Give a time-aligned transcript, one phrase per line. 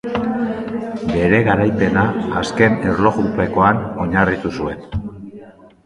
[1.11, 2.07] Bere garaipena
[2.41, 4.85] azken erlojupekoan oinarritu zuen.